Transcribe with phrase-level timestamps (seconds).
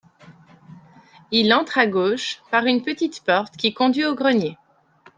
[1.29, 4.57] Il entre à gauche par une petite porte qui conduit au grenier.